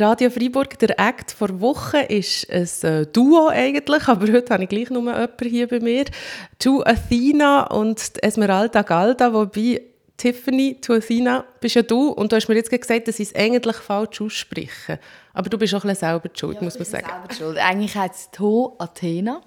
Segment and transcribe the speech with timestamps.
[0.00, 4.68] Radio Freiburg, der Act vor Wochen ist ein äh, Duo eigentlich, aber heute habe ich
[4.68, 6.06] gleich nur jemanden hier bei mir.
[6.58, 9.82] To Athena und Esmeralda Galda, wobei
[10.16, 13.34] Tiffany, To Athena bist ja du und du hast mir jetzt gesagt, dass ich es
[13.36, 14.98] eigentlich falsch ausspreche.
[15.32, 17.06] Aber du bist auch ein selber schuld, ja, muss man sagen.
[17.06, 17.58] selber schuld.
[17.58, 19.42] Eigentlich heißt es To Athena.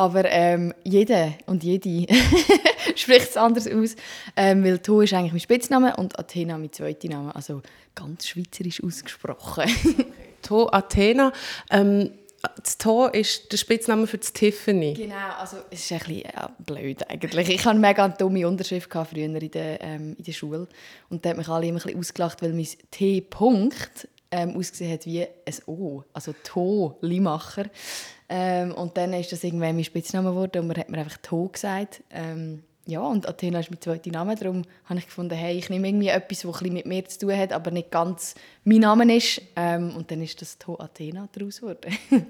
[0.00, 2.06] Aber ähm, jeder und jede
[2.96, 3.96] spricht es anders aus,
[4.34, 7.36] ähm, weil To ist eigentlich mein Spitzname und Athena mein zweiter Name.
[7.36, 7.60] Also
[7.94, 9.70] ganz schweizerisch ausgesprochen.
[10.42, 11.34] to Athena.
[11.70, 12.12] Ähm,
[12.62, 14.94] das To ist der Spitzname für das Tiffany.
[14.94, 17.50] Genau, also es ist ein bisschen ja, blöd eigentlich.
[17.50, 20.66] Ich hatte eine mega dumme Unterschrift früher in der, ähm, in der Schule
[21.10, 25.04] und da hat mich alle immer ein bisschen ausgelacht, weil mein T-Punkt ähm, ausgesehen hat
[25.04, 27.66] wie ein O, also To Limacher.
[28.32, 31.48] Ähm, und dann ist das irgendwann mein Spitzname geworden und man hat mir einfach To
[31.48, 32.04] gesagt.
[32.10, 35.88] Ähm, ja, und Athena ist mein zweiter Name, darum habe ich gefunden, hey, ich nehme
[35.88, 38.34] irgendwie etwas, das mit mir zu tun hat, aber nicht ganz
[38.70, 39.42] mein Name ist.
[39.56, 41.96] Ähm, und dann ist das To Athena daraus geworden.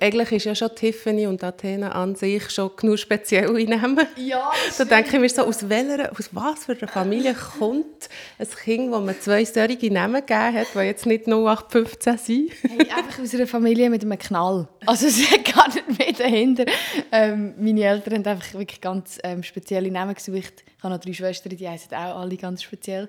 [0.00, 4.06] Eigentlich ist ja schon Tiffany und Athena an sich schon genug spezielle Namen.
[4.16, 8.08] Ja, Da denke ich mir so, aus, welcher, aus was für einer Familie kommt
[8.38, 12.52] ein Kind, das man zwei solche Namen gegeben hat, die jetzt nicht 0815 sind?
[12.62, 14.68] Hey, einfach aus einer Familie mit einem Knall.
[14.86, 16.66] Also es hat gar nicht mehr dahinter.
[17.10, 20.62] Ähm, meine Eltern haben einfach wirklich ganz ähm, spezielle Namen gesucht.
[20.66, 23.08] Ich habe noch drei Schwestern, die heißen auch alle ganz speziell.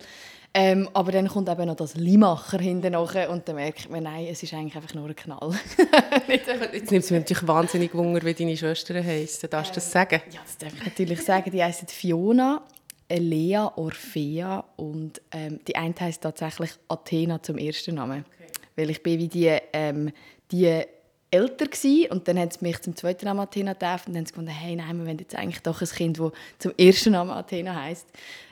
[0.58, 4.42] Ähm, aber dann kommt eben noch das Limacher hinten und dann merkt man, nein, es
[4.42, 5.52] ist eigentlich einfach nur ein Knall.
[6.30, 9.50] Jetzt nimmt es mir natürlich wahnsinnig Wunder, wie deine Schwestern heißen.
[9.50, 10.22] Darfst du das sagen?
[10.32, 11.52] Ja, das darf ich natürlich sagen.
[11.52, 12.62] Die heißen Fiona,
[13.10, 18.24] Elea, Orphea und ähm, die eine heißt tatsächlich Athena zum ersten Namen.
[18.26, 18.50] Okay.
[18.78, 20.14] Weil ich bin wie die, ähm,
[20.54, 20.84] die
[21.32, 24.26] älter gewesen, und dann haben sie mich zum zweiten Namen Athena getauft und dann haben
[24.26, 27.32] sie gefunden, hey, nein, wir wollen jetzt eigentlich doch ein Kind, das zum ersten Namen
[27.32, 28.08] Athena heisst.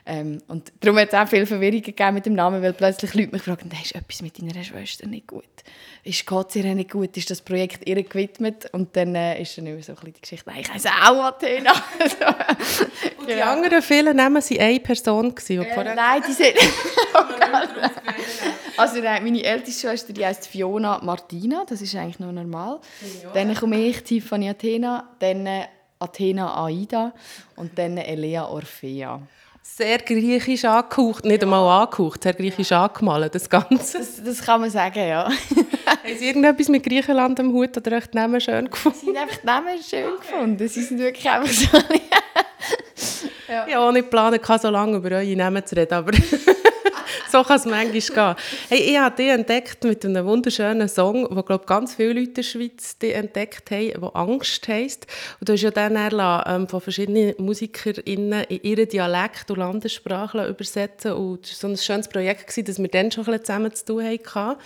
[0.05, 3.31] Ähm, und darum hat es auch viel Verwirrung gegeben mit dem Namen, weil plötzlich Leute
[3.31, 5.45] mich fragen, hey, ist etwas mit deiner Schwester nicht gut?
[6.03, 7.15] Ist Gott ihr nicht gut?
[7.15, 8.65] Ist das Projekt ihr gewidmet?
[8.73, 11.23] Und dann äh, ist dann immer so ein bisschen die Geschichte, nein, ich heiße auch
[11.23, 11.71] Athena.
[13.17, 15.33] und die anderen vielen Namen waren eine Person?
[15.33, 16.53] Gewesen, äh, nein, die sind...
[18.77, 22.81] also nein, meine älteste Schwester, die heißt Fiona Martina, das ist eigentlich nur normal.
[23.23, 23.31] Ja.
[23.31, 25.67] Dann komme ich, Tiffany Athena, dann äh,
[25.99, 27.13] Athena Aida
[27.55, 29.21] und dann Elea Orphea
[29.63, 31.47] sehr griechisch angehaucht, nicht ja.
[31.47, 32.85] einmal angehaucht, sehr griechisch ja.
[32.85, 33.97] angemalt, das Ganze.
[33.97, 35.23] Das, das, kann man sagen, ja.
[35.85, 38.99] Haben Sie irgendetwas mit Griechenland am Hut oder euch die Namen schön gefunden?
[38.99, 40.67] Sie haben einfach die Namen schön gefunden.
[40.67, 41.77] Sie sind wirklich einfach so...
[43.47, 43.65] ja.
[43.67, 46.11] Ich habe auch nicht geplant, so lange über eure Namen zu reden, aber
[47.33, 48.45] so kann es manchmal gehen.
[48.69, 52.33] Hey, ich habe dich entdeckt mit einem wunderschönen Song, den glaube ganz viele Leute in
[52.35, 55.07] der Schweiz entdeckt haben, der «Angst» heisst.
[55.39, 55.97] Und du hast ja dann
[56.45, 61.77] ähm, von verschiedenen MusikerInnen in ihren Dialekt und Landessprache übersetzen und es war so ein
[61.77, 64.59] schönes Projekt, gewesen, dass wir dann schon ein zusammen zu tun hatten.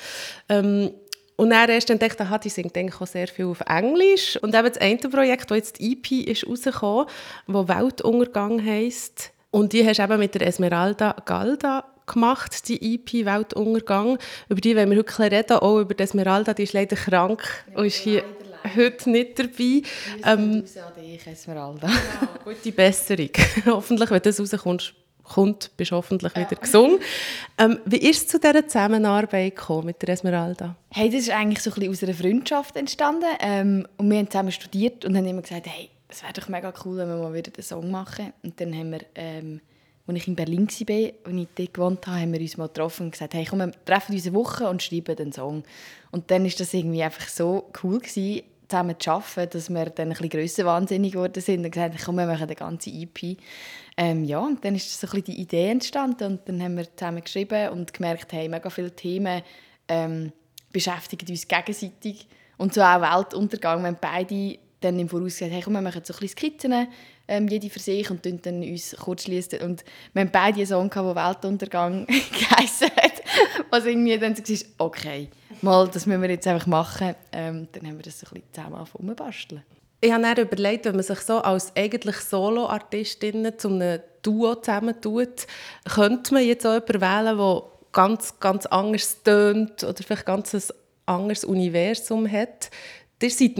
[0.49, 0.91] Ähm,
[1.37, 4.35] und dann erst entdeckt, aha, die singt eigentlich auch sehr viel auf Englisch.
[4.41, 7.05] Und eben das eine Projekt, das jetzt die EP ist rausgekommen,
[7.47, 9.31] das «Weltuntergang» heisst.
[9.51, 14.17] Und die hast du eben mit der Esmeralda Galda gemacht, die EP «Weltuntergang».
[14.49, 17.43] Über die wollen wir heute reden, auch über Esmeralda, die ist leider krank
[17.75, 18.23] und ist hier
[18.75, 19.81] heute nicht dabei.
[20.23, 20.63] Ähm,
[20.97, 21.87] dich, Esmeralda.
[22.21, 23.29] Ja, gute Besserung.
[23.65, 26.41] hoffentlich, wenn das rauskommt, kommt, bist du hoffentlich ja.
[26.41, 27.01] wieder gesund.
[27.57, 29.53] Ähm, wie ist es zu dieser Zusammenarbeit
[29.83, 30.75] mit der Esmeralda?
[30.89, 33.25] Hey, das ist eigentlich so ein bisschen aus einer Freundschaft entstanden.
[33.39, 36.73] Ähm, und wir haben zusammen studiert und haben immer gesagt, hey, es wäre doch mega
[36.85, 38.33] cool, wenn wir mal wieder einen Song machen.
[38.43, 39.01] Und dann haben wir...
[39.15, 39.61] Ähm,
[40.07, 43.07] als ich in Berlin war, und ich dort gewohnt habe, haben wir uns mal getroffen
[43.07, 45.63] und gesagt, hey, komm, wir treffen uns eine Woche und schreiben den Song.
[46.11, 50.07] Und dann war das irgendwie einfach so cool gewesen, zusammen zu arbeiten, dass wir dann
[50.07, 53.37] ein bisschen grösser wahnsinnig geworden sind und gesagt haben, komm, wir machen eine ganze EP.
[53.97, 56.95] Ähm, ja, und dann ist so ein bisschen die Idee entstanden und dann haben wir
[56.95, 59.41] zusammen geschrieben und gemerkt, hey, mega viele Themen
[59.87, 60.31] ähm,
[60.71, 65.73] beschäftigen uns gegenseitig und so auch Weltuntergang, wenn beide dann im Voraus gesagt, hey, komm,
[65.73, 66.87] wir machen so ein bisschen Skizzen,
[67.27, 69.59] ähm, jede für sich und dann uns kurz schließen.
[69.61, 69.83] Und
[70.13, 73.23] wir haben beide einen Song, der Weltuntergang geheissen hat.
[73.69, 75.29] Was irgendwie dann so war, okay,
[75.61, 77.15] mal, das müssen wir jetzt einfach machen.
[77.31, 79.61] Ähm, dann haben wir das so ein bisschen zusammen umgebastelt.
[79.99, 85.47] Ich habe dann überlegt, wenn man sich so als eigentlich Solo-Artistin zu einem Duo zusammentut,
[85.85, 90.61] könnte man jetzt auch jemanden wählen, der ganz, ganz anders tönt oder vielleicht ganz ein
[91.07, 92.69] anderes Universum hat.
[93.21, 93.57] Ihr seid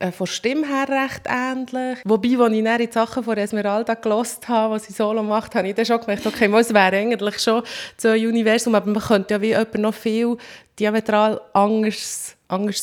[0.00, 1.98] äh, von Stimme her recht ähnlich.
[2.04, 5.68] Wobei, als ich dann die Sachen von Esmeralda gelost habe, was sie solo macht, habe
[5.68, 7.62] ich dann schon gemerkt, okay, es wäre eigentlich schon
[7.98, 10.38] so ein Universum, aber man könnte ja wie jemand noch viel
[10.78, 12.82] diametral anders, anders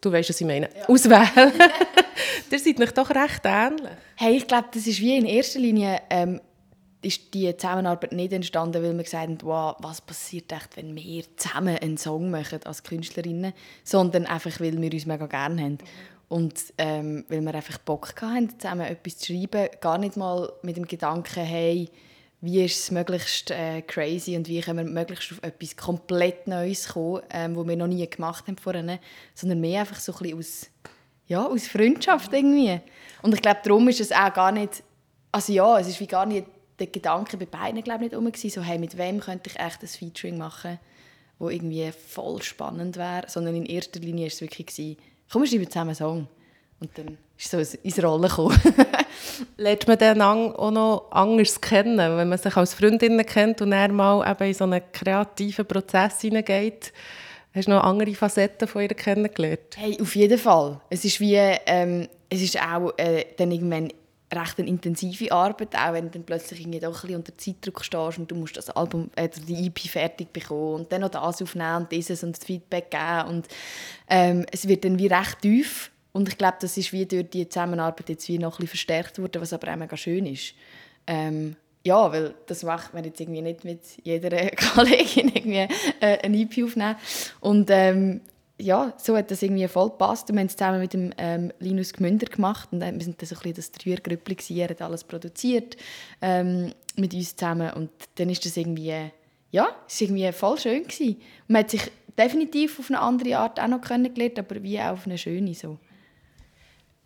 [0.00, 0.88] du weißt, was ich meine, ja.
[0.88, 1.52] auswählen.
[2.50, 3.90] Ihr seid euch doch recht ähnlich.
[4.14, 6.40] Hey, ich glaube, das ist wie in erster Linie ähm,
[7.02, 11.24] ist die Zusammenarbeit nicht entstanden, weil wir gesagt haben, wow, was passiert echt, wenn wir
[11.36, 15.78] zusammen einen Song machen als Künstlerinnen, sondern einfach, weil wir uns mega gerne haben.
[16.32, 20.78] Und ähm, weil wir einfach Bock hatten, zusammen etwas zu schreiben, gar nicht mal mit
[20.78, 21.90] dem Gedanken, hey,
[22.40, 26.88] wie ist es möglichst äh, crazy und wie können wir möglichst auf etwas komplett Neues
[26.88, 28.98] kommen, ähm, was wir noch nie gemacht haben vorher,
[29.34, 30.70] sondern mehr einfach so ein bisschen aus,
[31.26, 32.80] ja, aus Freundschaft irgendwie.
[33.20, 34.82] Und ich glaube, darum ist es auch gar nicht,
[35.32, 36.46] also ja, es ist wie gar nicht
[36.78, 39.88] der Gedanke bei beiden glaube nicht um so hey, mit wem könnte ich echt ein
[39.88, 40.78] Featuring machen,
[41.38, 44.96] wo irgendwie voll spannend wäre, sondern in erster Linie war es wirklich gewesen,
[45.32, 46.28] komm, wir schreiben zusammen einen Song.
[46.80, 48.60] Und dann ist es so ins Rollen gekommen.
[49.56, 53.94] Lernt man den auch noch anders kennen, wenn man sich als Freundin kennt und dann
[53.94, 56.92] mal eben in so einen kreativen Prozess hineingeht?
[57.54, 59.76] Hast du noch andere Facetten von ihr kennengelernt?
[59.76, 60.80] Hey, auf jeden Fall.
[60.90, 63.92] Es ist wie, ähm, es ist auch äh, dann irgendwann
[64.32, 67.84] recht eine intensive Arbeit, auch wenn du dann plötzlich irgendwie doch ein bisschen unter Zeitdruck
[67.84, 71.40] stehst und du musst das Album, äh, die EP fertig bekommen und dann noch das
[71.40, 73.48] aufnehmen und dieses und das Feedback geben und
[74.08, 77.48] ähm, es wird dann wie recht tief und ich glaube, das ist wie durch die
[77.48, 80.54] Zusammenarbeit jetzt wie noch ein bisschen verstärkt worden, was aber auch mega schön ist.
[81.06, 84.30] Ähm, ja, weil das macht man jetzt irgendwie nicht mit jeder
[84.74, 85.68] Kollegin irgendwie
[86.00, 86.96] äh, ein EP aufnehmen
[87.40, 88.20] und ähm,
[88.58, 90.28] ja, so hat das irgendwie voll gepasst.
[90.32, 93.34] Wir haben es zusammen mit dem ähm, Linus Gmünder gemacht und wir sind dann so
[93.34, 95.76] ein bisschen das Dreiergrüppli er hat alles produziert
[96.20, 99.10] ähm, mit uns zusammen und dann ist das irgendwie,
[99.50, 101.20] ja, es war irgendwie voll schön gewesen.
[101.48, 105.06] man hat sich definitiv auf eine andere Art auch noch kennengelernt, aber wie auch auf
[105.06, 105.78] eine schöne so.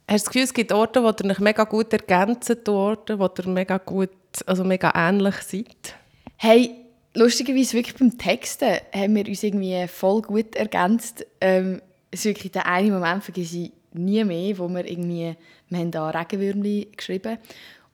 [0.09, 3.29] Hast du das Gefühl, es gibt Orte, wo ihr euch mega gut ergänzen, Orte, wo
[3.39, 4.11] ihr mega gut,
[4.47, 5.97] also mega ähnlich seid?
[6.37, 6.86] Hey,
[7.17, 11.27] lustigerweise wirklich beim Texten haben wir uns irgendwie voll gut ergänzt.
[11.41, 11.81] Ähm,
[12.11, 15.35] es ist wirklich der eine Moment, vergesse ich nie mehr, wo wir irgendwie,
[15.69, 17.39] wir haben da Regenwürmli geschrieben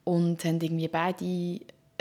[0.05, 1.25] und haben irgendwie beide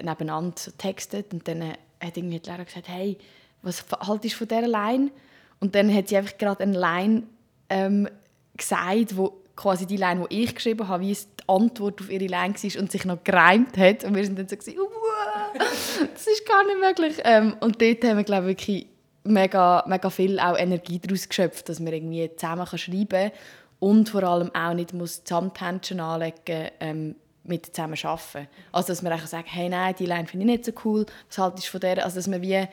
[0.04, 3.18] nebeneinander so textet und dann hat irgendwie die Lehrerin gesagt, hey,
[3.62, 5.12] was haltest du von dieser Line?
[5.60, 7.24] Und dann hat sie einfach gerade eine Line
[7.70, 8.10] ähm,
[8.58, 12.26] gesagt, wo quasi die Line, die ich geschrieben habe, wie es die Antwort auf ihre
[12.26, 14.04] Line war und sich noch gereimt hat.
[14.04, 17.22] Und wir sind dann so, das ist gar nicht möglich.
[17.24, 18.88] Ähm, und dort haben wir, glaube ich, wirklich
[19.24, 23.32] mega, mega viel auch Energie daraus geschöpft, dass man irgendwie zusammen kann schreiben kann
[23.80, 28.48] und vor allem auch nicht muss Samthändchen anlegen ähm, mit zusammen arbeiten.
[28.72, 31.68] Also dass man sagt, hey nein, die Line finde ich nicht so cool, was haltest
[31.68, 32.04] du von der?
[32.04, 32.68] Also dass man wie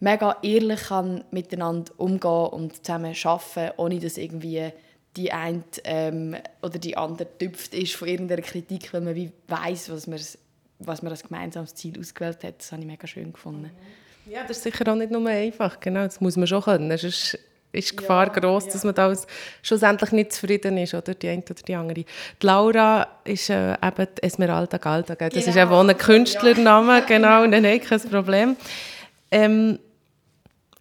[0.00, 4.72] mega ehrlich kann miteinander umgehen und zusammen arbeiten, ohne dass irgendwie
[5.16, 9.90] die eine ähm, oder die andere tüpft ist von irgendeiner Kritik, weil man wie weiss,
[9.90, 10.18] was man,
[10.80, 12.58] was man als gemeinsames Ziel ausgewählt hat.
[12.58, 13.70] Das habe ich mega schön gefunden.
[14.26, 15.78] Ja, das ist sicher auch nicht nur einfach.
[15.80, 16.96] Genau, das muss man schon können.
[16.96, 17.38] Sonst
[17.72, 18.72] ist die Gefahr ja, groß, ja.
[18.72, 19.12] dass man da
[19.62, 22.04] schlussendlich nicht zufrieden ist, oder die eine oder die andere.
[22.04, 25.14] Die Laura ist äh, eben Esmeralda Galda.
[25.14, 25.46] Das genau.
[25.46, 27.00] ist eben ein Künstlername, ja.
[27.00, 28.56] genau, nein, nein, kein Problem.
[29.30, 29.78] Ähm,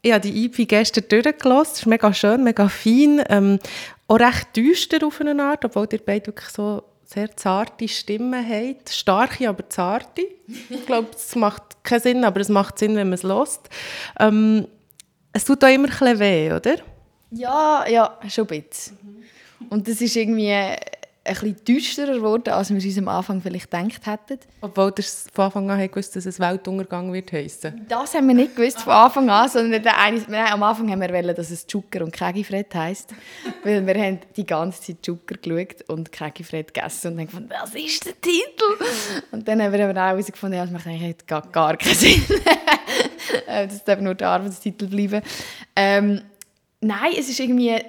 [0.06, 1.72] ich habe die EP gestern durchgelassen.
[1.74, 3.24] Es ist mega schön, mega fein.
[3.30, 3.60] Ähm,
[4.08, 8.90] auch recht düster auf eine Art, obwohl ihr beide wirklich so sehr zarte Stimmen habt.
[8.90, 10.24] Starke, aber zarte.
[10.70, 13.70] Ich glaube, es macht keinen Sinn, aber es macht Sinn, wenn man es hört.
[14.20, 14.68] Ähm,
[15.32, 16.76] es tut auch immer ein bisschen weh, oder?
[17.32, 18.98] Ja, ja, schon ein bisschen.
[19.02, 19.68] Mhm.
[19.70, 20.54] Und das ist irgendwie
[21.26, 24.40] ein bisschen düsterer geworden, als wir uns am Anfang vielleicht gedacht hätten.
[24.60, 25.04] Obwohl ihr
[25.34, 27.86] von Anfang an gewusst dass es Weltuntergang wird heißen.
[27.88, 31.00] Das haben wir nicht gewusst von Anfang an, sondern der eine, nein, am Anfang haben
[31.00, 33.14] wir wollen, dass es Zucker und Kegifred heisst,
[33.64, 37.74] weil wir haben die ganze Zeit Zucker geschaut und Kegifred gegessen und haben gefunden, was
[37.74, 38.84] ist der Titel?
[39.32, 42.24] Und dann haben wir aber auch herausgefunden, ja, das macht eigentlich gar, gar keinen Sinn.
[43.48, 45.22] Äh, das darf nur der Arbeitstitel bleiben.
[45.76, 46.22] Ähm,
[46.82, 47.82] nein, es ist irgendwie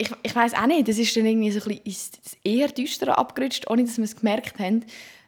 [0.00, 3.68] ich, ich weiß auch nicht, das ist dann irgendwie so ein bisschen eher düsterer abgerutscht,
[3.68, 4.84] ohne dass wir es gemerkt haben.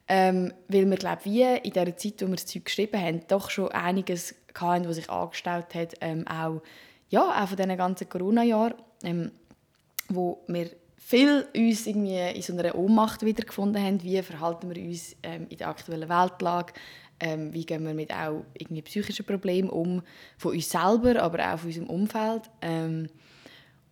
[0.09, 3.51] Ähm, weil wir, glaube wie in der Zeit, wo wir das Zeug geschrieben haben, doch
[3.51, 6.63] schon einiges hatten, was sich angestellt hat, ähm, auch,
[7.09, 8.75] ja, auch von diesen ganzen Corona-Jahren,
[9.05, 9.31] ähm,
[10.09, 15.15] wo wir viel uns irgendwie in so einer Ohnmacht wiedergefunden haben, wie verhalten wir uns
[15.23, 16.73] ähm, in der aktuellen Weltlage,
[17.21, 20.03] ähm, wie gehen wir mit auch irgendwie psychischen Problemen um,
[20.39, 22.51] von uns selber, aber auch von unserem Umfeld.
[22.63, 23.09] Ähm,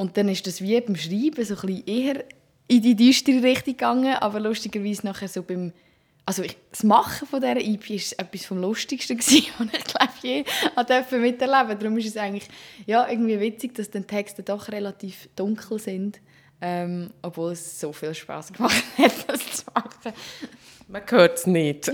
[0.01, 2.25] und dann ist das wie beim Schreiben so ein eher
[2.69, 5.75] in die düstere Richtung gegangen, aber lustigerweise nachher so beim
[6.25, 10.45] also ich, das Machen von dieser EP war etwas vom Lustigsten, was ich glaube je
[11.19, 11.77] miterleben durfte.
[11.77, 12.49] Darum ist es eigentlich
[12.87, 16.19] ja, irgendwie witzig, dass die Texte doch relativ dunkel sind,
[16.63, 20.15] ähm, obwohl es so viel Spaß gemacht hat, das zu machen.
[20.89, 21.93] Man hört es nicht.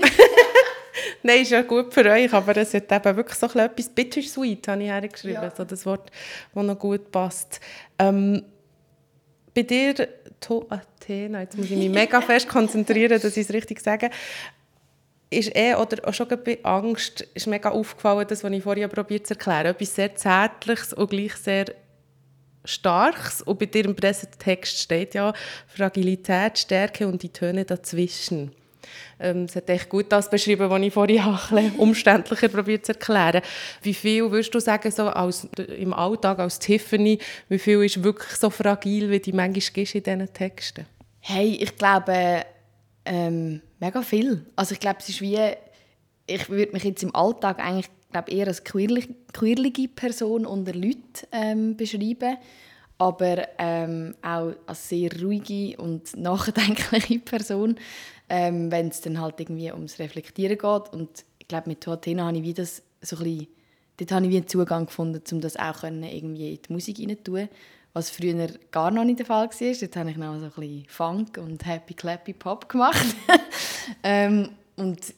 [1.27, 4.81] Nein, ist ja gut für euch, aber es hat eben wirklich so etwas bittersweet, habe
[4.81, 5.53] ich hergeschrieben, ja.
[5.55, 6.13] so das Wort,
[6.55, 7.59] das noch gut passt.
[7.99, 8.45] Ähm,
[9.53, 9.95] bei dir,
[10.39, 14.11] to Athena, jetzt muss ich mich mega fest konzentrieren, dass ich es richtig sage.
[15.29, 19.27] ist eh, oder auch schon bei Angst, ist mega aufgefallen, das, was ich vorhin probiert
[19.27, 19.67] zu erklären.
[19.67, 21.65] Etwas sehr Zärtliches und gleich sehr
[22.65, 23.43] Starkes.
[23.43, 25.33] Und bei dir im Pressetext steht ja
[25.67, 28.53] Fragilität, Stärke und die Töne dazwischen.
[29.19, 33.43] Ähm, es hat echt gut das beschrieben, was ich vorhin ein umständlicher probiert zu erklären.
[33.83, 38.33] Wie viel würdest du sagen, so als, im Alltag als Tiffany, wie viel ist wirklich
[38.37, 40.87] so fragil, wie die manchmal gibst in diesen Texten?
[41.21, 42.45] Hey, ich glaube,
[43.05, 44.45] ähm, mega viel.
[44.55, 45.39] Also ich glaube, es ist wie,
[46.27, 51.03] ich würde mich jetzt im Alltag eigentlich glaube eher als queerliche Person unter Leuten
[51.33, 52.39] ähm, beschreiben,
[52.99, 57.77] aber ähm, auch als sehr ruhige und nachdenkliche Person,
[58.29, 60.93] ähm, wenn es dann halt irgendwie ums Reflektieren geht.
[60.93, 63.47] Und ich glaube, mit Athena habe ich wie das so ein
[63.99, 66.99] bisschen, habe ich wie einen Zugang gefunden, um das auch können, irgendwie in die Musik
[66.99, 67.49] hinein
[67.97, 69.59] was früher gar noch nicht der Fall war.
[69.59, 73.17] Jetzt habe ich noch so ein bisschen Funk und Happy Clappy Pop gemacht.
[74.03, 75.15] ähm, und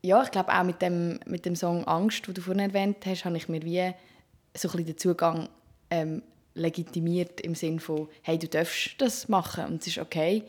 [0.00, 3.26] ja, ich glaube auch mit dem, mit dem Song «Angst», den du vorhin erwähnt hast,
[3.26, 3.92] habe ich mir wie
[4.56, 5.48] so ein bisschen den Zugang
[5.90, 6.22] ähm,
[6.54, 10.44] legitimiert im Sinne von «Hey, du darfst das machen und es ist okay».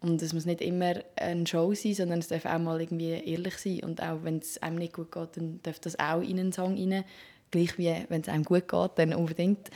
[0.00, 3.58] Und es muss nicht immer eine Show sein, sondern es darf auch mal irgendwie ehrlich
[3.58, 3.80] sein.
[3.80, 6.76] Und auch wenn es einem nicht gut geht, dann darf das auch in einen Song
[6.76, 7.04] rein.
[7.50, 9.70] Gleich wie wenn es einem gut geht, dann unbedingt.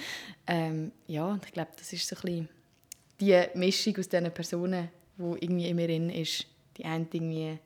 [0.47, 2.49] Ähm, ja, ich glaube, das ist so ein bisschen
[3.21, 4.89] die Mischung aus diesen Personen,
[5.19, 6.47] die irgendwie in mir drin ist.
[6.79, 7.59] Die eine irgendwie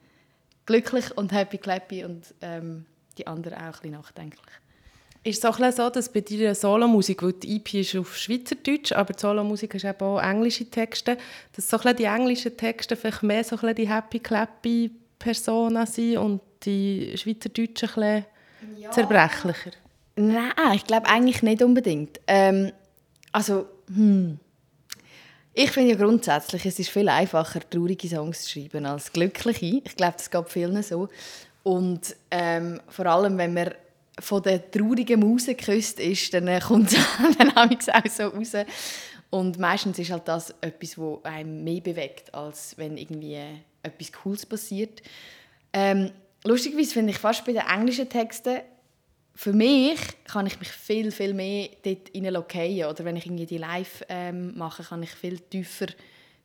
[0.66, 4.46] glücklich und happy clappy und ähm, die anderen auch ein bisschen nachdenklich.
[5.28, 9.12] Ist es auch so, dass bei deiner Solomusik, weil die EP ist auf Schweizerdeutsch, aber
[9.12, 11.18] die Solomusik ist eben auch englische Texte,
[11.54, 17.12] dass so die englischen Texte vielleicht mehr so die happy clappy Persona sind und die
[17.14, 18.24] Schweizerdeutschen ein
[18.78, 18.90] ja.
[18.90, 19.72] zerbrechlicher?
[20.16, 22.20] Nein, ich glaube eigentlich nicht unbedingt.
[22.26, 22.72] Ähm,
[23.30, 24.38] also, hm.
[25.52, 29.82] Ich finde ja grundsätzlich, es ist viel einfacher, traurige Songs zu schreiben als glückliche.
[29.84, 31.08] Ich glaube, das geht vielen so.
[31.64, 33.74] Und ähm, vor allem, wenn man
[34.20, 36.98] von der traurigen Muse geküsst ist, dann äh, kommt es
[37.38, 38.52] dann auch so raus.
[39.30, 43.38] Und meistens ist halt das etwas, was einem mehr bewegt, als wenn irgendwie
[43.82, 45.02] etwas Cooles passiert.
[45.72, 46.10] Ähm,
[46.44, 48.60] lustigerweise finde ich fast bei den englischen Texten
[49.38, 52.90] für mich kann ich mich viel, viel mehr dort hineinlockieren.
[52.90, 55.86] Oder wenn ich irgendwie die live ähm, mache, kann ich viel tiefer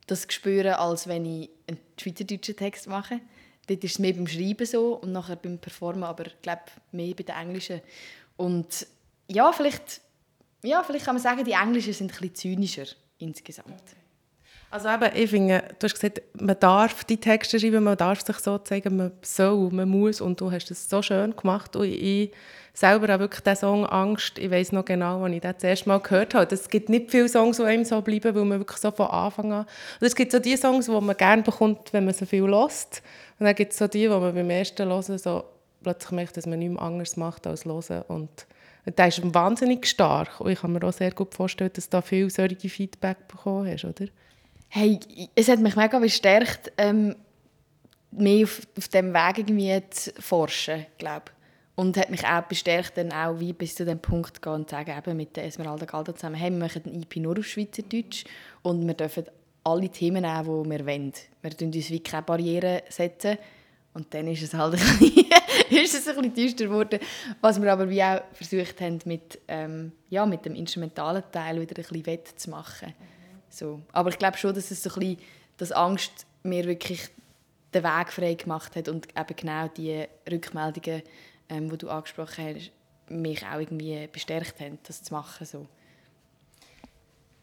[0.05, 3.19] das spüren, als wenn ich einen schweizerdeutschen Text mache.
[3.67, 7.13] Dort ist es mehr beim Schreiben so und nachher beim Performen, aber ich glaube mehr
[7.15, 7.81] bei den Englischen.
[8.35, 8.87] Und
[9.27, 10.01] ja, vielleicht,
[10.63, 12.85] ja, vielleicht kann man sagen, die Englischen sind ein bisschen zynischer
[13.19, 13.83] insgesamt.
[14.69, 18.37] Also eben, ich finde, du hast gesagt, man darf die Texte schreiben, man darf sich
[18.39, 22.31] so zeigen, man soll, man muss und du hast das so schön gemacht und ich
[22.73, 25.89] selber habe wirklich diesen Song «Angst», ich weiß noch genau, als ich den das erste
[25.89, 26.55] Mal gehört habe.
[26.55, 29.53] Es gibt nicht viele Songs, die einem so bleiben, weil man wirklich so von Anfang
[29.53, 29.67] an...
[30.01, 33.03] Und es gibt so die Songs, die man gerne bekommt, wenn man so viel hört.
[33.43, 35.43] Und dann gibt es so die, die man beim ersten Hören so
[35.83, 38.03] plötzlich merkt, dass man nichts anderes macht als hören.
[38.07, 38.47] Und
[38.85, 40.39] der ist wahnsinnig stark.
[40.39, 43.69] Und ich kann mir auch sehr gut vorstellen, dass du da viel solche Feedback bekommen
[43.69, 44.05] hast, oder?
[44.69, 44.97] Hey,
[45.35, 47.17] es hat mich mega bestärkt, ähm,
[48.11, 51.25] mehr auf, auf diesem Weg irgendwie zu forschen, glaube
[51.75, 54.69] und hat mich auch bestärkt, dann auch wie bis zu dem Punkt zu gehen und
[54.69, 57.45] zu sagen, eben mit der Esmeralda Galda zusammen, hey, wir machen ein IP nur auf
[57.45, 58.23] Schweizerdeutsch
[58.61, 59.25] und wir dürfen
[59.63, 61.13] alle Themen nehmen, die wir wollen.
[61.41, 63.37] Wir setzen uns wie keine Barrieren setzen.
[63.93, 65.25] Und dann ist es halt ein bisschen,
[65.69, 66.99] ist es ein bisschen düster geworden.
[67.41, 71.77] Was wir aber wie auch versucht haben, mit, ähm, ja, mit dem instrumentalen Teil wieder
[71.77, 72.89] ein bisschen wettzumachen.
[72.89, 72.93] Mhm.
[73.49, 73.81] So.
[73.91, 75.17] Aber ich glaube schon, dass es so ein bisschen,
[75.57, 77.07] dass Angst mir wirklich
[77.73, 81.03] den Weg frei gemacht hat und eben genau die Rückmeldungen
[81.49, 82.71] ähm, wo du angesprochen hast,
[83.09, 85.45] mich auch irgendwie bestärkt haben, das zu machen.
[85.45, 85.67] So.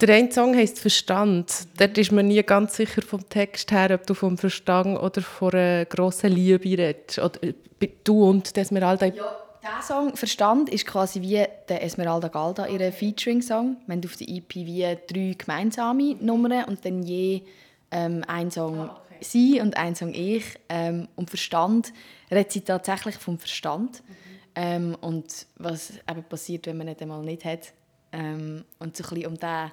[0.00, 1.66] Der eine Song heisst «Verstand».
[1.76, 5.52] Dort ist man nie ganz sicher vom Text her, ob du vom Verstand oder von
[5.52, 7.18] einer grossen Liebe redest.
[7.18, 9.06] Oder äh, du und Esmeralda.
[9.06, 13.76] Ja, der Song «Verstand» ist quasi wie der Esmeralda Galda, ihr Featuring-Song.
[13.86, 17.42] Wir haben auf der EP wie drei gemeinsame Nummern und dann je
[17.90, 19.16] ähm, ein Song ah, okay.
[19.20, 20.44] «Sie» und ein Song «Ich».
[20.70, 21.92] Ähm, und «Verstand»
[22.30, 24.14] redet sie tatsächlich vom Verstand mhm.
[24.54, 27.74] ähm, und was eben passiert, wenn man ihn einmal nicht hat.
[28.12, 29.70] Ähm, und so ein bisschen um diesen,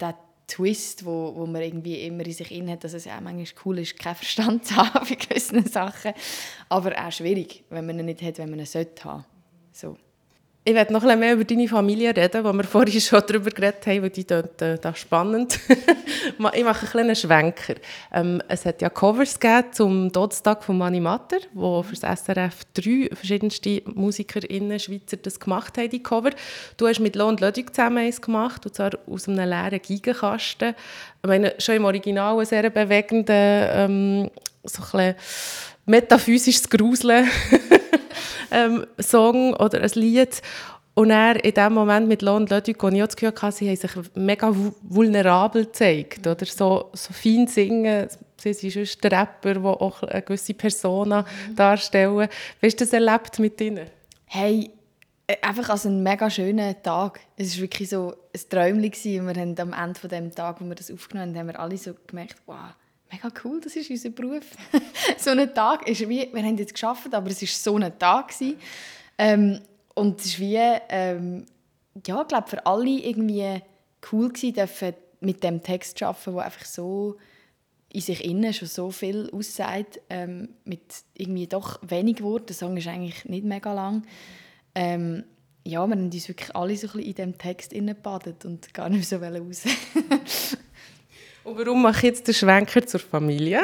[0.00, 0.14] diesen
[0.46, 3.78] Twist, wo, wo man irgendwie immer in sich in hat, dass es ja manchmal cool
[3.80, 6.12] ist, keinen Verstand zu haben für gewisse Sachen,
[6.68, 9.24] aber auch schwierig, wenn man ihn nicht hat, wenn man ihn sollte haben.
[9.72, 9.96] So.
[10.68, 13.86] Ich werde noch ein mehr über deine Familie reden, wo wir vorhin schon darüber geredet
[13.86, 15.58] haben, weil die dort äh, das spannend.
[15.68, 17.76] ich mache einen kleinen Schwenker.
[18.12, 19.38] Ähm, es hat ja Covers
[19.72, 25.78] zum Todestag von Mani Matter, wo für das SRF drei verschiedenste MusikerInnen, Schweizer, das gemacht
[25.78, 26.32] haben, die Cover.
[26.76, 30.74] Du hast mit Lo und Lödig zusammen eins gemacht, und zwar aus einem leeren Gigenkasten.
[31.22, 34.30] Ich meine, schon im Original ein sehr bewegender, ähm,
[34.64, 35.14] so ein
[35.86, 37.26] metaphysisches Gruseln
[38.50, 40.42] ähm, Song oder ein Lied.
[40.94, 43.76] Und er in dem Moment mit Lon Ludwig, wo ich das Gefühl hatte, sie haben
[43.76, 44.52] sich mega
[44.82, 46.26] vulnerabel gezeigt.
[46.26, 48.08] Oder so, so fein singen.
[48.36, 51.54] Sie sind sonst der Rapper, der auch eine gewisse Persona mhm.
[51.54, 52.28] darstellen.
[52.60, 53.86] Wie hast du das erlebt mit ihnen?
[54.26, 54.70] Hey,
[55.28, 57.20] äh, einfach als einen mega schönen Tag.
[57.36, 59.26] Es war wirklich so ein Träumchen.
[59.26, 61.76] Wir haben am Ende von dem Tag, wo wir das aufgenommen haben, haben wir alle
[61.76, 62.74] so gemerkt, wow,
[63.10, 64.44] mega cool, das ist unser Beruf.
[65.18, 68.32] so ein Tag ist wie, wir haben jetzt geschafft, aber es war so ein Tag.
[69.18, 69.60] Ähm,
[69.94, 71.46] und es ist wie, ähm,
[72.06, 73.60] ja, ich glaube, für alle irgendwie
[74.12, 77.16] cool gewesen, mit dem Text zu arbeiten, der einfach so
[77.90, 80.82] in sich innen schon so viel aussagt, ähm, mit
[81.14, 82.46] irgendwie doch wenig Worten.
[82.46, 84.06] Der Song ist eigentlich nicht mega lang.
[84.74, 85.24] Ähm,
[85.64, 88.88] ja, wir haben uns wirklich alle so ein bisschen in diesem Text gebadet und gar
[88.88, 89.64] nicht so raus.
[91.48, 93.60] und warum mache ich jetzt den Schwenker zur Familie?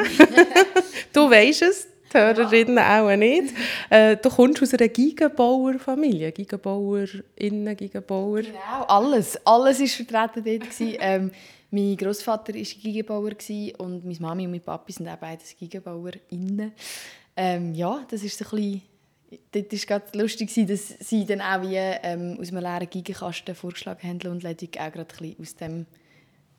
[1.13, 3.01] du weißt es, die Hörerinnen ja.
[3.01, 3.53] auch nicht.
[3.89, 8.41] Äh, du kommst aus einer Gigenbauer-Familie, Gigenbauerinnen, Gigenbauer.
[8.41, 9.39] Genau, alles.
[9.45, 10.69] Alles war vertreten dort.
[10.99, 11.31] ähm,
[11.71, 13.31] mein Großvater war Gigenbauer
[13.77, 16.71] und meine Mami und mein Papi sind auch beide Gigenbauerinnen.
[17.37, 18.81] Ähm, ja, das ist so ein bisschen
[19.51, 24.07] dort war es lustig, dass sie dann auch wie, ähm, aus einem leeren Gigenkasten vorgeschlagen
[24.07, 25.85] haben und Ledig auch gerade ein aus dem,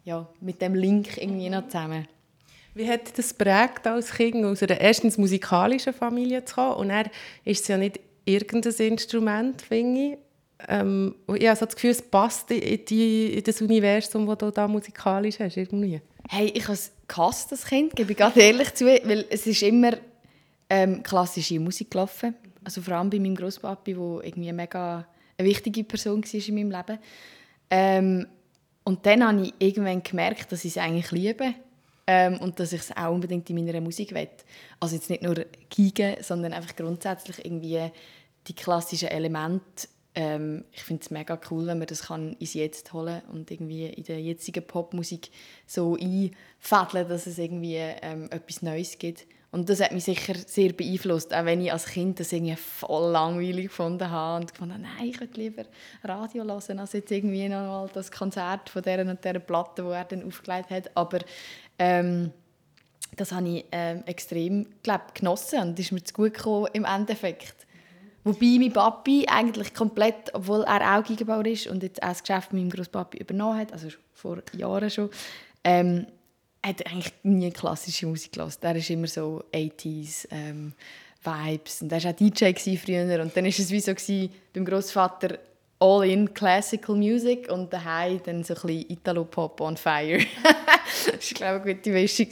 [0.06, 2.06] ja, mit dem Link irgendwie noch zusammen.
[2.74, 7.10] Wie hat das prägt als Kind, aus einer erstens musikalischen Familie zu kommen und dann
[7.44, 10.18] ist es ja nicht irgendein Instrument, finde ich.
[10.68, 14.50] Ähm, ich habe so das Gefühl, es passt in, die, in das Universum, das du
[14.50, 16.00] da musikalisch hast, irgendwie.
[16.28, 19.62] Hey, ich habe es gehasst, das Kind, gebe ich ganz ehrlich zu, weil es ist
[19.62, 19.92] immer
[20.70, 22.34] ähm, klassische Musik gelaufen.
[22.62, 25.06] Also vor allem bei meinem Großpapi, der irgendwie eine mega
[25.38, 26.98] eine wichtige Person war in meinem Leben.
[27.70, 28.26] Ähm,
[28.86, 31.54] und dann habe ich irgendwann gemerkt, dass ich es eigentlich liebe
[32.06, 34.28] ähm, und dass ich es auch unbedingt in meiner Musik will.
[34.78, 35.34] Also jetzt nicht nur
[35.68, 37.90] Gigen, sondern einfach grundsätzlich irgendwie
[38.46, 39.88] die klassischen Elemente.
[40.14, 43.86] Ähm, ich finde es mega cool, wenn man das kann ins Jetzt holen und irgendwie
[43.86, 45.30] in der jetzigen Popmusik
[45.66, 49.26] so einfädeln, dass es irgendwie ähm, etwas Neues gibt.
[49.56, 53.10] Und das hat mich sicher sehr beeinflusst, auch wenn ich als Kind das irgendwie voll
[53.10, 55.62] langweilig gefunden habe und gefunden nein, ich würde lieber
[56.04, 59.88] Radio hören, als jetzt irgendwie noch mal das Konzert von dieser und dieser Platte, die
[59.88, 60.90] er dann aufgelegt hat.
[60.94, 61.20] Aber
[61.78, 62.32] ähm,
[63.16, 67.66] das habe ich ähm, extrem glaub, genossen und ist mir zu gut gekommen im Endeffekt.
[68.24, 72.52] Wobei mein Papi eigentlich komplett, obwohl er auch Gigebauer ist und jetzt auch das Geschäft
[72.52, 75.08] mit meinem Großpapi übernommen hat, also vor Jahren schon,
[75.64, 76.08] ähm,
[76.66, 78.58] hat eigentlich nie klassische Musik gehört.
[78.62, 80.72] Er ist immer so 80s ähm,
[81.22, 84.64] Vibes und er war auch DJ früher und dann war es wie so gewesen, beim
[84.64, 85.38] Großvater
[85.78, 90.18] all in Classical Music und daheim dann so ein bisschen Italo Pop on Fire.
[91.06, 92.28] das war glaube ich eine gute Mischung.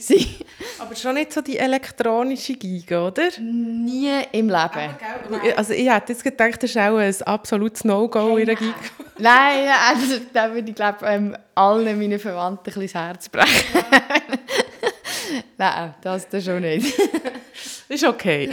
[0.79, 3.29] Aber schon nicht so die elektronische Giga, oder?
[3.39, 4.53] Nie im Leben.
[4.53, 8.73] Aber, also ich hätte jetzt gedacht, das ist auch ein absolutes No-Go in der Giga.
[9.17, 13.85] Nein, also da würde ich glaube ähm, allen meinen Verwandten ein bisschen das Herz brechen.
[15.57, 16.93] Nein, das ist schon nicht.
[17.87, 18.49] ist okay.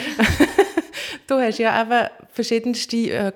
[1.26, 3.32] du hast ja eben verschiedenste äh,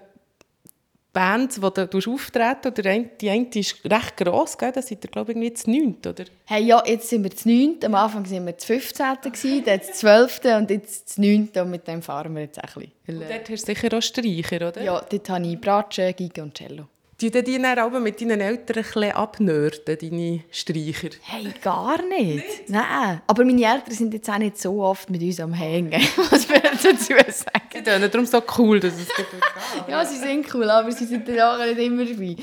[1.17, 4.71] Bands, wo du auftreten oder die eine ist recht gross, gell?
[4.71, 6.25] da seid ihr glaube ich irgendwie zu 9, oder?
[6.45, 9.81] Hey, ja, jetzt sind wir zu 9, am Anfang waren wir zu 15, gewesen, dann
[9.81, 12.93] zu 12 und jetzt zu 9 und mit dem fahren wir jetzt ein bisschen.
[13.09, 14.83] Und dort hast du sicher auch Streicher, oder?
[14.83, 16.87] Ja, dort habe ich Bratsche, Giga und Cello.
[17.19, 21.09] Die die dann aber mit deinen Eltern ein bisschen abnörden, deine Streicher?
[21.23, 22.69] Hey, gar nicht.
[22.69, 23.23] Nein.
[23.27, 25.93] Aber meine Eltern sind jetzt auch nicht so oft mit uns am Hängen,
[26.31, 27.71] was wir dazu sagen.
[27.73, 29.89] Sie tun darum so cool, dass es gut geht.
[29.89, 32.37] ja, sie sind cool, aber sie sind dann auch nicht immer dabei.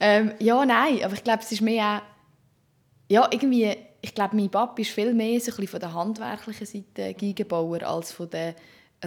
[0.00, 3.08] Ähm, ja, nein, aber ich glaube, es ist mehr auch...
[3.08, 3.76] Ja, irgendwie...
[4.00, 7.82] Ich glaube, mein Papa ist viel mehr so ein bisschen von der handwerklichen Seite Geigenbauer
[7.82, 8.54] als von der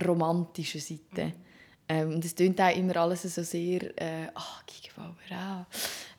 [0.05, 1.25] romantischen Seite.
[1.25, 1.48] Mhm.
[1.89, 5.65] Ähm, und es klingt auch immer alles so sehr, äh, ach, Gigebauer, auch.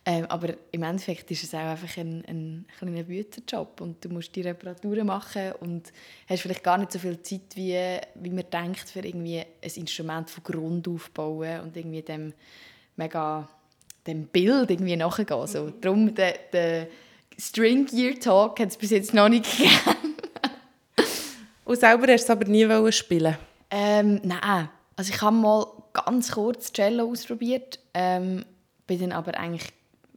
[0.04, 4.34] Ähm, aber im Endeffekt ist es auch einfach ein, ein kleiner Büterjob und du musst
[4.34, 5.92] die Reparaturen machen und
[6.28, 10.28] hast vielleicht gar nicht so viel Zeit, wie, wie man denkt, für irgendwie ein Instrument
[10.28, 12.32] von Grund aufbauen und irgendwie dem
[12.96, 13.48] mega
[14.06, 15.46] dem Bild irgendwie nachgehen.
[15.46, 16.88] So, darum der, der
[17.38, 20.16] String Gear Talk hat es bis jetzt noch nicht gegeben.
[21.64, 23.36] und selber hast du es aber nie spielen
[23.70, 24.68] ähm, Nein,
[25.00, 28.44] also ich habe mal ganz kurz Cello ausprobiert, ähm,
[28.86, 29.72] bin dann aber eigentlich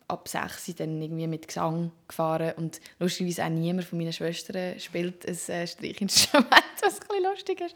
[0.10, 5.26] ab 6 dann irgendwie mit Gesang gefahren und lustigerweise auch niemand von meinen Schwestern spielt
[5.26, 7.76] ein äh, Streichinstrument, was ein bisschen lustig ist.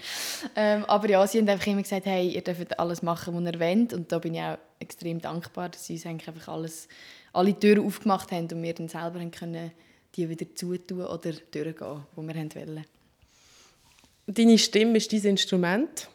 [0.58, 3.58] Ähm, aber ja, sie haben einfach immer gesagt, hey, ihr dürft alles machen, was ihr
[3.58, 6.90] wollt und da bin ich auch extrem dankbar, dass sie uns eigentlich einfach alles,
[7.32, 9.72] alle Türen aufgemacht haben und wir dann selber können
[10.18, 12.86] die wieder zutun oder durchgehen, wo wir wollen.
[14.26, 16.10] deine Stimme ist dein Instrument.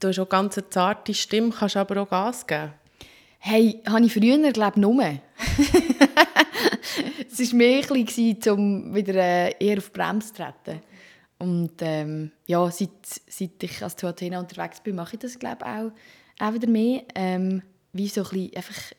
[0.00, 2.72] Du hast auch ganz eine zarte Stimme, kannst aber auch Gas geben.
[3.38, 5.02] Hey, habe ich früher, glaube ich, nur.
[7.30, 10.80] es war mehr ein bisschen, um wieder äh, eher auf die Bremse zu treten.
[11.38, 12.90] Und ähm, ja, seit,
[13.28, 15.92] seit ich als Tuatena unterwegs bin, mache ich das, glaube auch,
[16.40, 17.02] auch wieder mehr.
[17.14, 18.92] Ähm, wie so ein bisschen einfach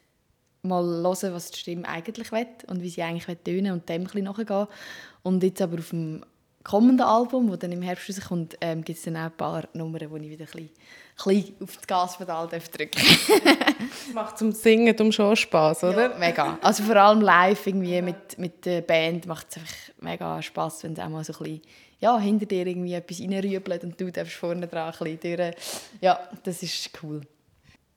[0.61, 4.05] mal hören, was die Stimme eigentlich will und wie sie eigentlich tönen und dem ein
[4.05, 4.67] bisschen nachgehen.
[5.23, 6.23] Und jetzt aber auf dem
[6.65, 10.09] kommenden Album, das dann im Herbst rauskommt, ähm, gibt es dann auch ein paar Nummern,
[10.09, 14.99] wo ich wieder ein bisschen, ein bisschen auf das Gaspedal drücken Das macht zum Singen
[14.99, 16.11] um schon Spass, oder?
[16.11, 16.57] Ja, mega.
[16.61, 20.93] Also vor allem live irgendwie mit, mit der Band macht es einfach mega Spass, wenn
[20.93, 21.61] es auch mal so ein bisschen
[21.99, 25.55] ja, hinter dir irgendwie etwas reinrübelt und du darfst vorne dran ein bisschen durch.
[26.01, 27.21] Ja, das ist cool.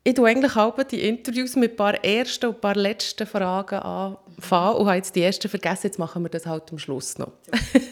[0.05, 3.79] Ich tue eigentlich auch die Interviews mit ein paar ersten und ein paar letzten Fragen
[3.79, 5.89] anfangen und habe jetzt die ersten vergessen.
[5.89, 7.33] Jetzt machen wir das halt am Schluss noch.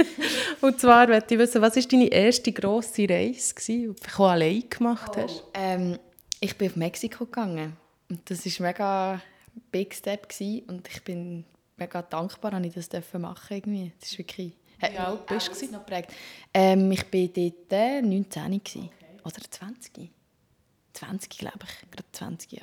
[0.60, 5.16] und zwar möchte ich wissen, was war deine erste grosse Reise, die du allein gemacht
[5.16, 5.42] hast?
[5.44, 5.98] Oh, ähm,
[6.40, 7.76] ich bin auf Mexiko gegangen.
[8.08, 9.20] Und das war mega ein
[9.70, 10.28] Big Step.
[10.28, 10.62] Gewesen.
[10.68, 11.44] Und ich bin
[11.76, 13.92] mega dankbar, dass ich das machen durfte.
[14.00, 14.52] Das ist wirklich...
[14.78, 15.72] Wie alt bist du?
[15.72, 15.84] Noch
[16.52, 18.90] ähm, ich war dort 19 okay.
[19.24, 20.10] oder 20.
[20.96, 21.90] 20, glaube ich.
[21.90, 22.62] Gerade 20, ja.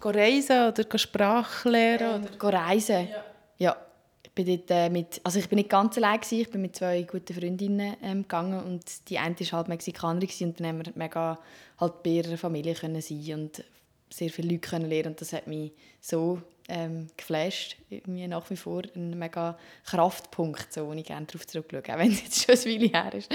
[0.00, 2.26] Go reisen oder Sprache lernen?
[2.26, 3.24] Ähm, go reisen, ja.
[3.58, 3.76] ja.
[4.24, 6.74] Ich bin dort äh, mit, also ich bin nicht ganz allein gewesen, ich bin mit
[6.74, 10.92] zwei guten Freundinnen ähm, gegangen und die eine war halt Mexikanerin und dann haben wir
[10.94, 11.38] mega
[11.78, 13.62] halt bei ihrer Familie können sein und
[14.08, 18.56] sehr viele Leute können lernen und das hat mich so ähm, geflasht, irgendwie nach wie
[18.56, 22.54] vor ein mega Kraftpunkt, so, wo ich gerne darauf zurückschaue, auch wenn es jetzt schon
[22.54, 23.30] ein Weile her ist.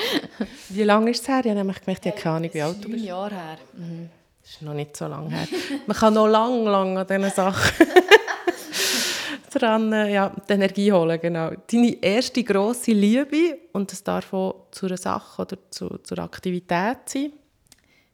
[0.70, 1.42] wie lange ist es her?
[1.42, 3.06] Ich habe nämlich gemerkt, ich habe keine Ahnung, wie alt du bist.
[3.06, 3.58] Jahre her.
[3.74, 4.10] Mhm.
[4.48, 5.46] Das ist noch nicht so lange her.
[5.88, 7.86] Man kann noch lang, lang an diesen Sachen
[9.54, 11.52] dran, äh, ja, die Energie holen, genau.
[11.70, 16.98] Deine erste grosse Liebe, und das darf auch zu einer Sache oder zu, zur Aktivität
[17.08, 17.34] sein?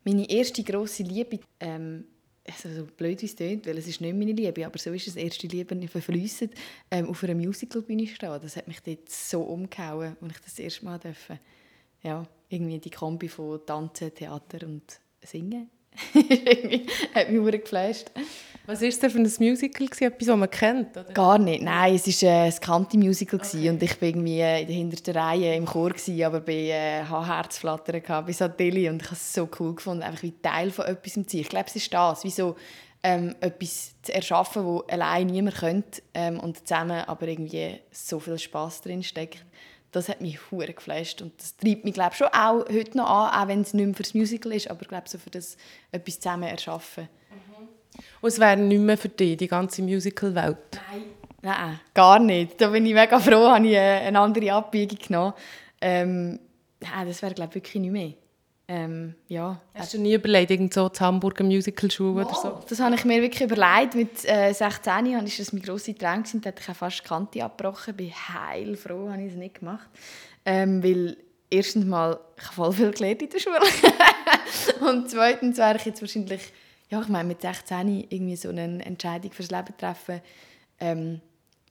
[0.04, 2.06] Meine erste grosse Liebe, ähm,
[2.48, 5.08] also so blöd wie es klingt, weil es ist nicht meine Liebe, aber so ist
[5.08, 6.56] es, erste Liebe verflüssend,
[6.89, 8.39] ähm, auf einer Musicalbühne stehen.
[8.41, 11.39] Das hat mich dort so umgehauen, als ich das erste Mal durfte.
[12.02, 15.69] Ja, irgendwie die Kombi von Tanzen, Theater und Singen
[17.15, 18.12] hat mich sehr geflasht.
[18.65, 19.88] Was war es denn für ein Musical?
[19.88, 20.95] Etwas, das man kennt?
[20.95, 21.12] Oder?
[21.12, 21.63] Gar nicht.
[21.63, 23.69] Nein, es war äh, ein Country-Musical okay.
[23.69, 27.03] und ich war irgendwie äh, in der hintersten Reihe im Chor, gewesen, aber bei äh,
[27.03, 31.13] Herzflattern bei Sadelli und ich habe es so cool gefunden, einfach wie Teil von etwas
[31.13, 31.41] zu sein.
[31.41, 32.56] Ich glaube, es ist das, wie so
[33.03, 38.39] ähm, etwas zu erschaffen, das allein niemand könnte ähm, und zusammen aber irgendwie so viel
[38.39, 39.43] Spass drin steckt
[39.93, 43.41] das hat mich hure geflasht und das treibt mich glaube schon auch heute noch an,
[43.41, 45.58] auch wenn es nicht mehr fürs Musical ist, aber glaube so für das
[45.91, 47.08] etwas zusammen erschaffen.
[47.29, 47.67] Mhm.
[48.21, 50.58] Und es wäre nicht mehr für dich, die ganze Musical-Welt?
[50.91, 51.03] Nein.
[51.45, 52.60] Nein, gar nicht.
[52.62, 55.34] Da bin ich mega froh, habe ich eine andere Abbiegung genommen.
[55.82, 56.39] Ähm,
[56.82, 58.13] ja, das wäre glaube wirklich nicht mehr.
[58.67, 59.60] Ähm, ja.
[59.73, 62.63] Hast du nie überlegt, irgend so zu Hamburg eine Musical-Schule oder so?
[62.69, 63.95] Das habe ich mir wirklich überlegt.
[63.95, 66.23] Mit äh, 16 Jahren war das mein grosser Traum.
[66.41, 67.91] Da hatte ich fast die Kante abgebrochen.
[67.91, 69.89] Ich bin heilfroh, dass ich es nicht gemacht
[70.45, 71.17] ähm, Weil
[71.49, 73.60] erstens mal, ich habe voll viel gelernt in der Schule.
[74.89, 76.41] Und zweitens wäre ich jetzt wahrscheinlich,
[76.89, 80.21] ja, ich meine, mit 16 irgendwie so eine Entscheidung fürs Leben treffen.
[80.80, 81.21] Ähm,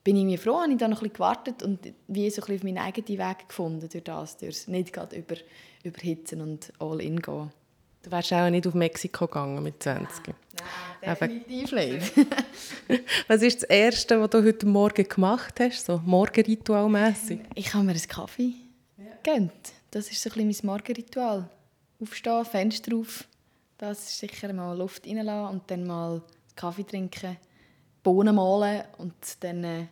[0.03, 2.45] bin ich mir froh, habe ich da noch ein bisschen gewartet und wie so ein
[2.45, 5.35] bisschen auf meinen eigenen Weg gefunden durch das, durch nicht gerade über,
[5.83, 7.51] überhitzen und all in gehen.
[8.03, 10.27] Du wärst auch nicht auf Mexiko gegangen mit 20.
[10.27, 10.35] Nein,
[11.01, 12.13] nein definitiv nicht.
[13.29, 17.39] was ist das Erste, was du heute Morgen gemacht hast, so morgenritualmässig?
[17.55, 18.55] Ich habe mir einen Kaffee
[18.97, 19.05] ja.
[19.23, 19.71] gegönnt.
[19.89, 21.49] Das ist so ein bisschen mein Morgenritual.
[22.01, 23.23] Aufstehen, Fenster auf,
[23.77, 26.21] das ist sicher mal Luft reinlassen und dann mal
[26.57, 27.37] Kaffee trinken
[28.03, 29.85] Bohnen malen und dann äh,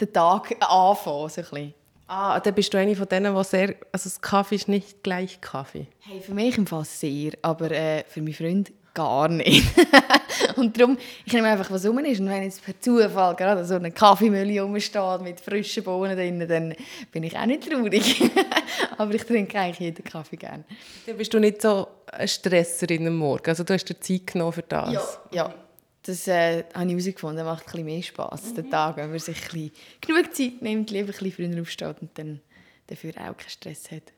[0.00, 1.28] den Tag anfangen.
[1.28, 1.74] So ein
[2.12, 3.76] Ah, dann bist du eine von denen, die sehr...
[3.92, 5.86] Also das Kaffee ist nicht gleich Kaffee.
[6.00, 9.64] Hey, für mich im Fall sehr, aber äh, für meinen Freund gar nicht.
[10.56, 12.18] und darum, ich nehme einfach, was rum ist.
[12.18, 16.74] Und wenn jetzt per Zufall gerade so eine Kaffeemühle rumsteht mit frischen Bohnen drin, dann
[17.12, 18.28] bin ich auch nicht traurig.
[18.98, 20.64] aber ich trinke eigentlich jeden Kaffee gerne.
[21.06, 23.48] Dann bist du nicht so ein Stresserin am Morgen?
[23.48, 24.92] Also du hast dir Zeit genommen für das?
[25.30, 25.54] Ja, ja
[26.02, 28.54] das äh, habe ich herausgefunden, macht ein bisschen mehr Spass, mhm.
[28.54, 31.96] den Tag, wenn man sich ein bisschen genug Zeit nimmt, lieber ein bisschen früher aufsteht
[32.00, 32.40] und dann
[32.86, 34.12] dafür auch keinen Stress hat.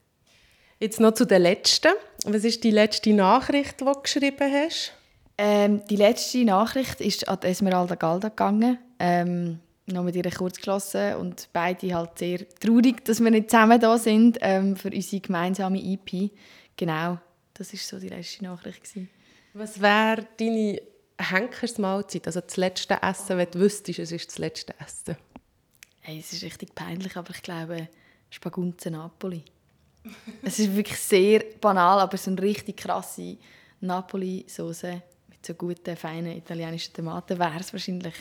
[0.78, 1.92] Jetzt noch zu der letzten.
[2.24, 4.92] Was ist die letzte Nachricht, die du geschrieben hast?
[5.38, 8.78] Ähm, die letzte Nachricht ist an Esmeralda Galda gegangen.
[8.98, 13.80] Ähm, noch mit ihr kurz geschlossen und beide halt sehr traurig, dass wir nicht zusammen
[13.80, 16.30] da sind ähm, für unsere gemeinsame EP.
[16.76, 17.18] Genau,
[17.54, 19.10] das ist so die letzte Nachricht gewesen.
[19.54, 20.80] Was wäre deine
[21.30, 25.16] Henkersmahlzeit, also das letzte Essen, wenn du wüsstest, es ist das letzte Essen?
[26.00, 27.88] Hey, es ist richtig peinlich, aber ich glaube,
[28.30, 29.44] Spagunze Napoli.
[30.42, 33.36] es ist wirklich sehr banal, aber so eine richtig krasse
[33.80, 38.14] Napoli-Soße mit so guten, feinen italienischen Tomaten wäre es wahrscheinlich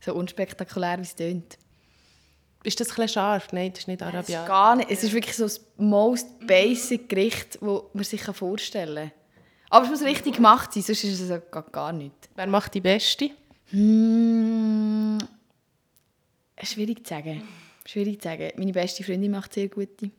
[0.00, 1.58] so unspektakulär, wie es tönt.
[2.62, 3.52] Ist das ein scharf?
[3.52, 4.34] Nein, das ist nicht Arabisch.
[4.34, 4.90] Gar nicht.
[4.90, 9.19] Es ist wirklich so das most basic Gericht, das man sich vorstellen kann.
[9.70, 12.28] Aber es muss richtig gemacht sein, sonst ist es gar nicht.
[12.34, 13.30] Wer macht die beste?
[13.70, 15.18] Hmm,
[16.60, 17.42] schwierig zu sagen.
[17.86, 18.50] Schwierig zu sagen.
[18.56, 20.10] Meine beste Freundin macht sehr gute.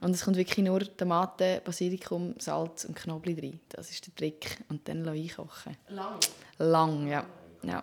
[0.00, 3.58] Und es kommt wirklich nur Tomaten, Basilikum, Salz und Knoblauch rein.
[3.70, 4.58] Das ist der Trick.
[4.68, 5.76] Und dann einkochen.
[5.88, 6.20] Lang?
[6.58, 7.24] Lang, ja.
[7.62, 7.82] ja.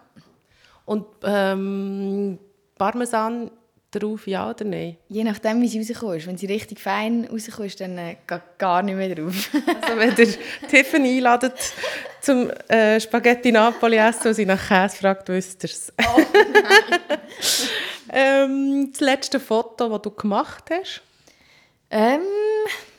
[0.86, 2.40] Und ähm,
[2.78, 3.50] Parmesan
[4.00, 4.98] drauf, ja oder nein?
[5.08, 6.28] Je nachdem, wie sie rauskommt.
[6.28, 8.16] Wenn sie richtig fein rauskommt, dann äh,
[8.58, 9.50] gar nicht mehr drauf.
[9.82, 10.36] also wenn ihr
[10.70, 11.54] Tiffany einladet
[12.22, 15.94] zum äh, Spaghetti Napoli essen und sie nach Käse fragt, wisst ihr es.
[16.00, 16.22] Oh,
[18.14, 21.02] ähm, das letzte Foto, das du gemacht hast?
[21.90, 22.22] Ähm,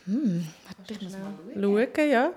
[0.06, 1.88] hm, warte, ich muss mal schauen.
[1.94, 2.32] schauen ja.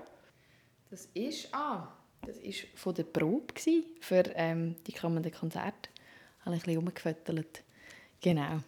[0.90, 1.88] Das ist, ah,
[2.26, 3.54] das ist von der Probe
[4.00, 5.88] für ähm, die kommenden Konzerte.
[6.44, 7.46] Habe ich ein bisschen.
[8.20, 8.60] Genau.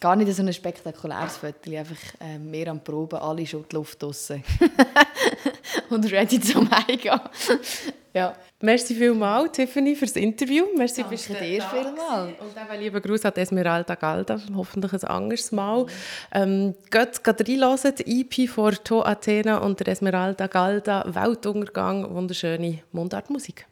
[0.00, 4.02] Gar nicht so ein spektakuläres Foto, einfach äh, mehr am Proben, alle schon die Luft
[4.02, 4.42] draussen.
[5.90, 7.20] und ready zum Heimgehen.
[8.12, 8.36] ja.
[8.60, 10.64] Merci vielmals, Tiffany, für das Interview.
[10.76, 12.32] Merci Danke bist dir vielmals.
[12.40, 15.86] Und eben lieber Gruß an Esmeralda Galda, hoffentlich ein anderes Mal.
[16.32, 23.62] Ähm, geht reinhören, die EP von To Athena und der Esmeralda Galda, Weltuntergang, wunderschöne Mundartmusik.